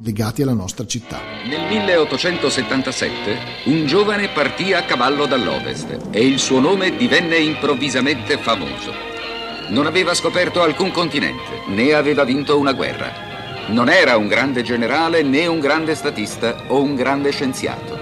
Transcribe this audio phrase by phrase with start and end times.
[0.00, 1.20] legati alla nostra città.
[1.44, 8.92] Nel 1877 un giovane partì a cavallo dall'ovest e il suo nome divenne improvvisamente famoso.
[9.70, 13.26] Non aveva scoperto alcun continente, né aveva vinto una guerra.
[13.68, 17.98] Non era un grande generale né un grande statista o un grande scienziato.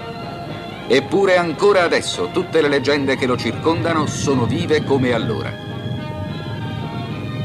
[0.87, 5.51] Eppure ancora adesso tutte le leggende che lo circondano sono vive come allora.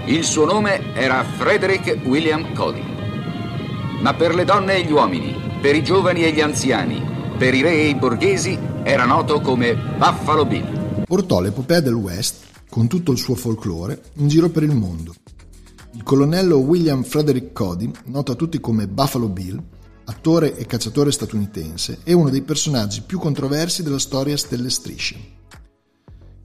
[0.04, 2.91] Il suo nome era Frederick William Cody.
[4.02, 7.00] Ma per le donne e gli uomini, per i giovani e gli anziani,
[7.38, 11.04] per i re e i borghesi, era noto come Buffalo Bill.
[11.06, 15.14] Portò l'epopea del West, con tutto il suo folklore, in giro per il mondo.
[15.92, 19.62] Il colonnello William Frederick Cody, noto a tutti come Buffalo Bill,
[20.06, 25.16] attore e cacciatore statunitense, è uno dei personaggi più controversi della storia stelle strisce.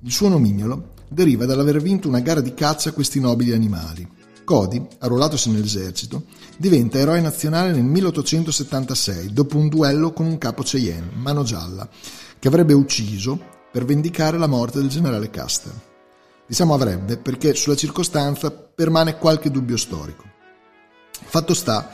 [0.03, 4.07] Il suo nomignolo deriva dall'aver vinto una gara di caccia a questi nobili animali.
[4.47, 6.23] Cody, arruolatosi nell'esercito,
[6.55, 11.85] diventa eroe nazionale nel 1876 dopo un duello con un capo Cheyenne, Mano Gialla,
[12.39, 13.37] che avrebbe ucciso
[13.69, 15.73] per vendicare la morte del generale Custer.
[16.47, 20.23] Diciamo avrebbe perché sulla circostanza permane qualche dubbio storico.
[21.25, 21.89] Fatto sta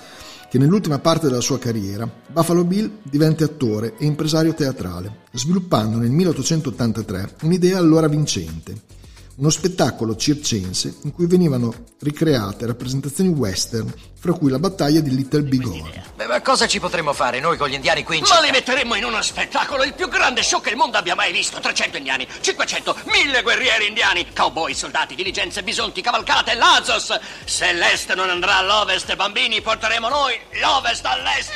[0.47, 6.11] che nell'ultima parte della sua carriera Buffalo Bill diventa attore e impresario teatrale, sviluppando nel
[6.11, 8.79] 1883 un'idea allora vincente,
[9.35, 15.41] uno spettacolo circense in cui venivano ricreate rappresentazioni western, fra cui la battaglia di Little
[15.43, 16.03] Big Horn.
[16.15, 18.41] Beh, ma cosa ci potremmo fare noi con gli indiani qui in Ma città?
[18.41, 21.59] li metteremmo in uno spettacolo, il più grande show che il mondo abbia mai visto.
[21.59, 27.17] 300 indiani, 500, 1000 guerrieri indiani, cowboy, soldati, diligenze, bisonti, cavalcate, lazos.
[27.45, 31.51] Se l'est non andrà all'ovest, bambini, porteremo noi l'ovest all'est.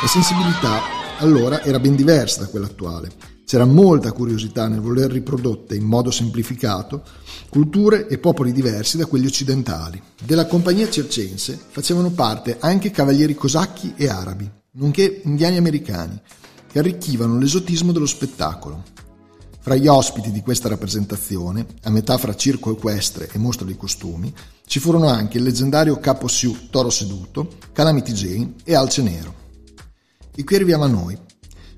[0.00, 0.82] La sensibilità
[1.18, 3.33] allora era ben diversa da quella attuale.
[3.44, 7.02] C'era molta curiosità nel voler riprodotte in modo semplificato
[7.50, 10.00] culture e popoli diversi da quelli occidentali.
[10.24, 16.20] Della compagnia circense facevano parte anche cavalieri cosacchi e arabi, nonché indiani americani,
[16.66, 18.82] che arricchivano l'esotismo dello spettacolo.
[19.60, 24.32] Fra gli ospiti di questa rappresentazione, a metà fra circo equestre e mostra di costumi,
[24.66, 29.34] ci furono anche il leggendario capo Sioux Toro Seduto, Calamity Jane e Alce Nero.
[30.34, 31.16] E qui arriviamo a noi,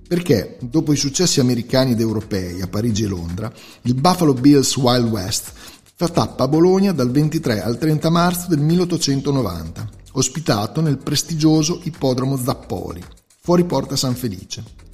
[0.06, 3.52] perché dopo i successi americani ed europei a Parigi e Londra,
[3.82, 5.52] il Buffalo Bills Wild West
[5.94, 12.36] fa tappa a Bologna dal 23 al 30 marzo del 1890, ospitato nel prestigioso ippodromo
[12.36, 13.02] Zappoli,
[13.40, 14.84] fuori Porta San Felice.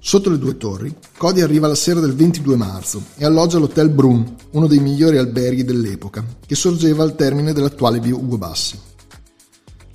[0.00, 4.36] Sotto le due torri, Cody arriva la sera del 22 marzo e alloggia all'Hotel Brum,
[4.52, 8.78] uno dei migliori alberghi dell'epoca, che sorgeva al termine dell'attuale via Ugo Bassi.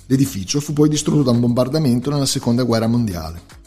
[0.06, 3.61] L'edificio fu poi distrutto da un bombardamento nella seconda guerra mondiale.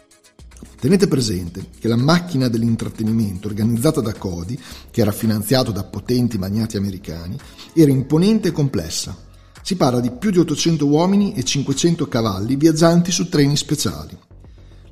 [0.85, 4.55] Tenete presente che la macchina dell'intrattenimento organizzata da Cody,
[4.91, 7.35] che era finanziato da potenti magnati americani,
[7.73, 9.17] era imponente e complessa.
[9.63, 14.15] Si parla di più di 800 uomini e 500 cavalli viaggianti su treni speciali.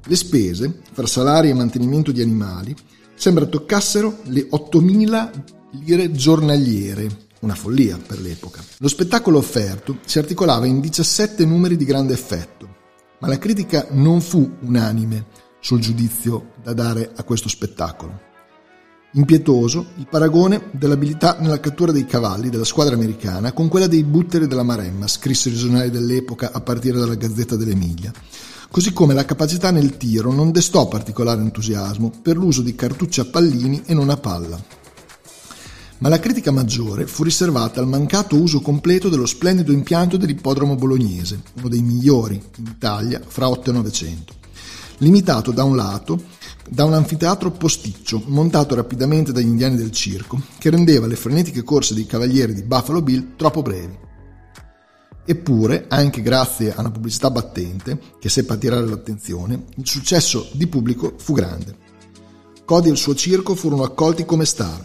[0.04, 2.76] Le spese, fra salari e mantenimento di animali,
[3.14, 5.30] sembra toccassero le 8.000
[5.84, 8.64] lire giornaliere, una follia per l'epoca.
[8.80, 12.68] Lo spettacolo offerto si articolava in 17 numeri di grande effetto,
[13.20, 18.32] ma la critica non fu unanime sul giudizio da dare a questo spettacolo.
[19.14, 24.46] Impietoso il paragone dell'abilità nella cattura dei cavalli della squadra americana con quella dei butteri
[24.46, 28.12] della Maremma, scrissero i giornali dell'epoca a partire dalla Gazzetta dell'Emilia,
[28.70, 33.26] così come la capacità nel tiro non destò particolare entusiasmo per l'uso di cartucce a
[33.26, 34.62] pallini e non a palla.
[36.00, 41.42] Ma la critica maggiore fu riservata al mancato uso completo dello splendido impianto dell'ippodromo bolognese,
[41.54, 44.42] uno dei migliori in Italia fra 8 e 900
[44.98, 46.22] limitato da un lato
[46.70, 51.94] da un anfiteatro posticcio montato rapidamente dagli indiani del circo, che rendeva le frenetiche corse
[51.94, 53.98] dei cavalieri di Buffalo Bill troppo brevi.
[55.26, 61.14] Eppure, anche grazie a una pubblicità battente, che seppe attirare l'attenzione, il successo di pubblico
[61.18, 61.78] fu grande.
[62.66, 64.82] Cody e il suo circo furono accolti come star.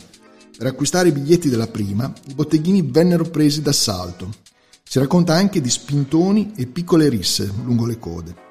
[0.57, 4.29] Per acquistare i biglietti della prima, i botteghini vennero presi d'assalto.
[4.83, 8.47] Si racconta anche di spintoni e piccole risse lungo le code.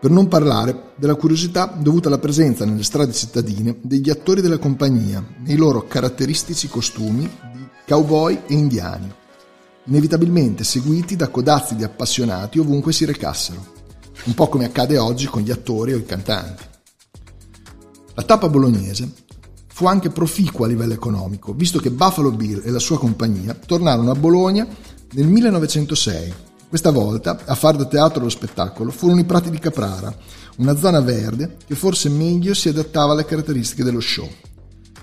[0.00, 5.22] Per non parlare della curiosità dovuta alla presenza nelle strade cittadine degli attori della compagnia
[5.44, 9.12] nei loro caratteristici costumi di cowboy e indiani,
[9.84, 13.62] inevitabilmente seguiti da codazzi di appassionati ovunque si recassero,
[14.24, 16.62] un po' come accade oggi con gli attori o i cantanti.
[18.14, 19.12] La tappa bolognese
[19.66, 24.10] fu anche proficuo a livello economico, visto che Buffalo Bill e la sua compagnia tornarono
[24.10, 24.66] a Bologna
[25.12, 26.48] nel 1906.
[26.70, 30.16] Questa volta a far da teatro lo spettacolo furono i Prati di Caprara,
[30.58, 34.30] una zona verde che forse meglio si adattava alle caratteristiche dello show.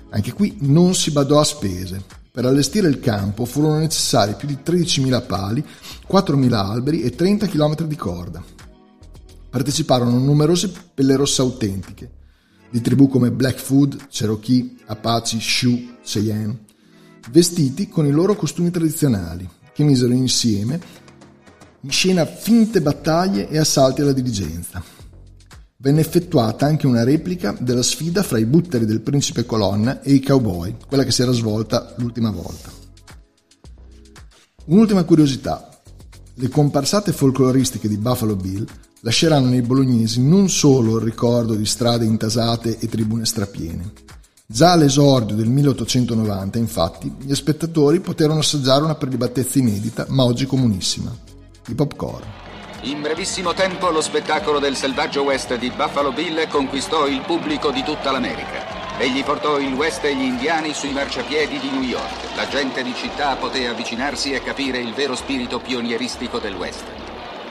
[0.08, 2.02] Anche qui non si badò a spese.
[2.32, 5.62] Per allestire il campo furono necessari più di 13.000 pali,
[6.10, 8.42] 4.000 alberi e 30 km di corda.
[9.50, 12.10] Parteciparono numerose pelle rosse autentiche,
[12.70, 16.60] di tribù come Blackfoot, Cherokee, Apache, Sioux, Cheyenne,
[17.30, 21.06] vestiti con i loro costumi tradizionali, che misero insieme
[21.82, 24.82] in scena finte battaglie e assalti alla diligenza.
[25.76, 30.20] Venne effettuata anche una replica della sfida fra i butteri del principe Colonna e i
[30.20, 32.68] cowboy, quella che si era svolta l'ultima volta.
[34.66, 35.68] Un'ultima curiosità.
[36.34, 38.66] Le comparsate folcloristiche di Buffalo Bill
[39.00, 43.92] lasceranno nei bolognesi non solo il ricordo di strade intasate e tribune strapiene.
[44.46, 51.14] Già all'esordio del 1890, infatti, gli spettatori poterono assaggiare una prelibatezza inedita, ma oggi comunissima,
[51.68, 52.24] i popcorn.
[52.82, 57.82] In brevissimo tempo lo spettacolo del selvaggio West di Buffalo Bill conquistò il pubblico di
[57.82, 58.96] tutta l'America.
[58.98, 62.34] Egli portò il West e gli indiani sui marciapiedi di New York.
[62.36, 66.84] La gente di città poté avvicinarsi e capire il vero spirito pionieristico del West.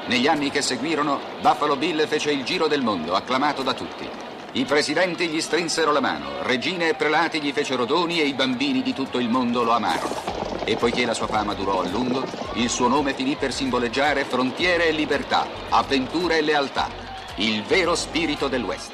[0.07, 4.07] Negli anni che seguirono, Buffalo Bill fece il giro del mondo, acclamato da tutti.
[4.53, 8.81] I presidenti gli strinsero la mano, regine e prelati gli fecero doni e i bambini
[8.81, 10.46] di tutto il mondo lo amarono.
[10.67, 12.25] E poiché la sua fama durò a lungo,
[12.55, 16.89] il suo nome finì per simboleggiare frontiere e libertà, avventure e lealtà,
[17.37, 18.91] il vero spirito del West.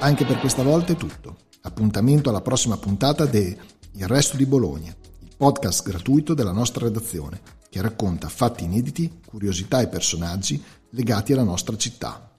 [0.00, 1.36] Anche per questa volta è tutto.
[1.62, 3.56] Appuntamento alla prossima puntata de
[3.92, 9.80] Il Resto di Bologna, il podcast gratuito della nostra redazione che racconta fatti inediti, curiosità
[9.80, 12.33] e personaggi legati alla nostra città.